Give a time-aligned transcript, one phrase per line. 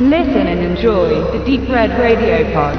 [0.00, 2.78] Listen and enjoy the Deep Red Radio Pod.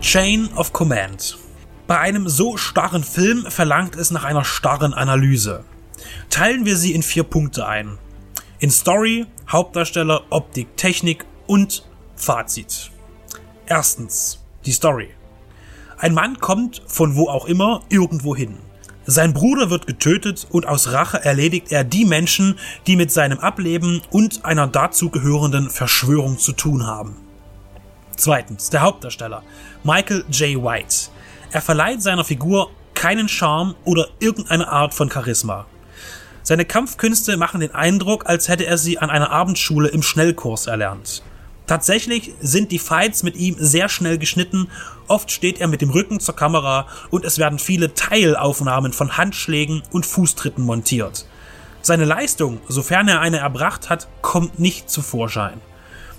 [0.00, 1.36] Chain of Command.
[1.88, 5.64] Bei einem so starren Film verlangt es nach einer starren Analyse.
[6.30, 7.98] Teilen wir sie in vier Punkte ein.
[8.60, 11.84] In Story, Hauptdarsteller, Optik, Technik und
[12.14, 12.92] Fazit.
[13.66, 15.08] Erstens, die Story.
[16.04, 18.58] Ein Mann kommt, von wo auch immer, irgendwo hin.
[19.06, 24.02] Sein Bruder wird getötet und aus Rache erledigt er die Menschen, die mit seinem Ableben
[24.10, 27.16] und einer dazugehörenden Verschwörung zu tun haben.
[28.16, 29.44] Zweitens, der Hauptdarsteller,
[29.82, 30.62] Michael J.
[30.62, 31.08] White.
[31.52, 35.64] Er verleiht seiner Figur keinen Charme oder irgendeine Art von Charisma.
[36.42, 41.22] Seine Kampfkünste machen den Eindruck, als hätte er sie an einer Abendschule im Schnellkurs erlernt.
[41.66, 44.68] Tatsächlich sind die Fights mit ihm sehr schnell geschnitten,
[45.08, 49.82] oft steht er mit dem Rücken zur Kamera und es werden viele Teilaufnahmen von Handschlägen
[49.90, 51.26] und Fußtritten montiert.
[51.80, 55.60] Seine Leistung, sofern er eine erbracht hat, kommt nicht zu Vorschein.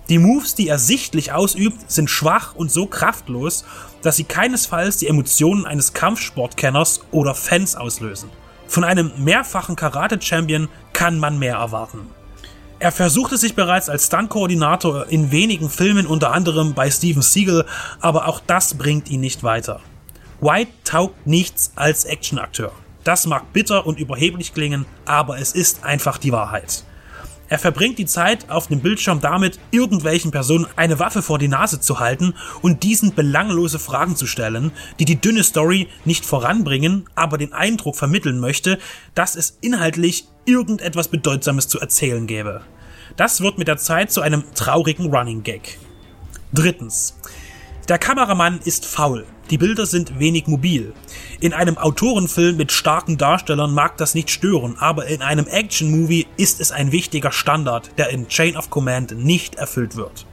[0.09, 3.65] Die Moves, die er sichtlich ausübt, sind schwach und so kraftlos,
[4.03, 8.29] dass sie keinesfalls die Emotionen eines Kampfsportkenners oder Fans auslösen.
[8.67, 12.09] Von einem mehrfachen Karate-Champion kann man mehr erwarten.
[12.77, 17.65] Er versuchte sich bereits als Stunt-Koordinator in wenigen Filmen, unter anderem bei Steven Seagal,
[18.01, 19.79] aber auch das bringt ihn nicht weiter.
[20.41, 22.73] White taugt nichts als Actionakteur.
[23.05, 26.83] Das mag bitter und überheblich klingen, aber es ist einfach die Wahrheit.
[27.47, 31.79] Er verbringt die Zeit auf dem Bildschirm damit, irgendwelchen Personen eine Waffe vor die Nase
[31.79, 37.37] zu halten und diesen belanglose Fragen zu stellen, die die dünne Story nicht voranbringen, aber
[37.37, 38.79] den Eindruck vermitteln möchte,
[39.13, 42.61] dass es inhaltlich irgendetwas Bedeutsames zu erzählen gäbe.
[43.15, 45.77] Das wird mit der Zeit zu einem traurigen Running Gag.
[46.51, 47.15] Drittens.
[47.87, 49.25] Der Kameramann ist faul.
[49.51, 50.93] Die Bilder sind wenig mobil.
[51.39, 56.59] In einem Autorenfilm mit starken Darstellern mag das nicht stören, aber in einem Action-Movie ist
[56.59, 60.25] es ein wichtiger Standard, der in Chain of Command nicht erfüllt wird.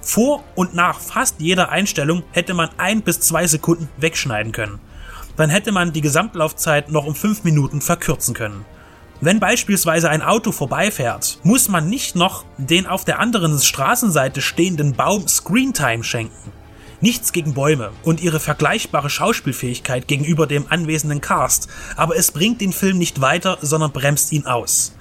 [0.00, 4.80] Vor und nach fast jeder Einstellung hätte man ein bis zwei Sekunden wegschneiden können.
[5.36, 8.64] Dann hätte man die Gesamtlaufzeit noch um fünf Minuten verkürzen können.
[9.20, 14.94] Wenn beispielsweise ein Auto vorbeifährt, muss man nicht noch den auf der anderen Straßenseite stehenden
[14.94, 16.57] Baum Screentime schenken.
[17.00, 22.72] Nichts gegen Bäume und ihre vergleichbare Schauspielfähigkeit gegenüber dem anwesenden Cast, aber es bringt den
[22.72, 24.96] Film nicht weiter, sondern bremst ihn aus.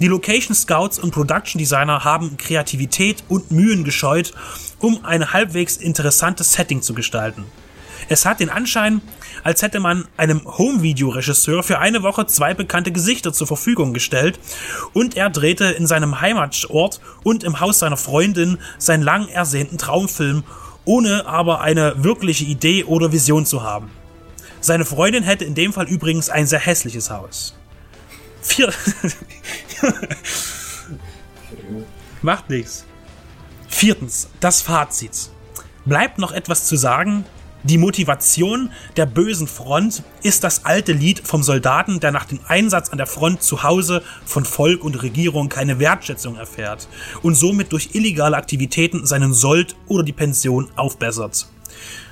[0.00, 4.32] Die Location Scouts und Production Designer haben Kreativität und Mühen gescheut,
[4.80, 7.46] um ein halbwegs interessantes Setting zu gestalten.
[8.08, 9.00] Es hat den Anschein,
[9.44, 14.38] als hätte man einem Home-Video-Regisseur für eine Woche zwei bekannte Gesichter zur Verfügung gestellt
[14.92, 20.44] und er drehte in seinem Heimatort und im Haus seiner Freundin seinen lang ersehnten Traumfilm,
[20.84, 23.90] ohne aber eine wirkliche Idee oder Vision zu haben.
[24.60, 27.56] Seine Freundin hätte in dem Fall übrigens ein sehr hässliches Haus.
[28.42, 28.72] Vier.
[32.22, 32.84] Macht nichts.
[33.68, 35.30] Viertens, das Fazit.
[35.84, 37.24] Bleibt noch etwas zu sagen,
[37.62, 42.88] die Motivation der bösen Front ist das alte Lied vom Soldaten, der nach dem Einsatz
[42.88, 46.88] an der Front zu Hause von Volk und Regierung keine Wertschätzung erfährt
[47.22, 51.48] und somit durch illegale Aktivitäten seinen Sold oder die Pension aufbessert.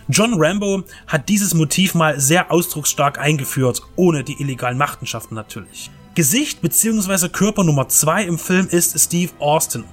[0.09, 5.91] John Rambo hat dieses Motiv mal sehr ausdrucksstark eingeführt, ohne die illegalen Machenschaften natürlich.
[6.15, 7.29] Gesicht bzw.
[7.29, 9.85] Körper Nummer 2 im Film ist Steve Austin.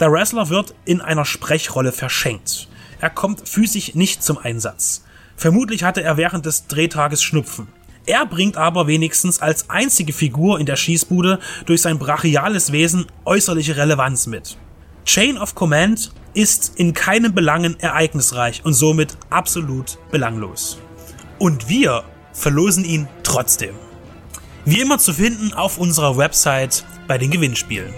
[0.00, 2.68] Der Wrestler wird in einer Sprechrolle verschenkt.
[3.00, 5.04] Er kommt physisch nicht zum Einsatz.
[5.36, 7.68] Vermutlich hatte er während des Drehtages Schnupfen.
[8.06, 13.76] Er bringt aber wenigstens als einzige Figur in der Schießbude durch sein brachiales Wesen äußerliche
[13.76, 14.56] Relevanz mit.
[15.04, 20.78] Chain of Command ist in keinem Belangen ereignisreich und somit absolut belanglos.
[21.38, 23.74] Und wir verlosen ihn trotzdem.
[24.64, 27.92] Wie immer zu finden auf unserer Website bei den Gewinnspielen.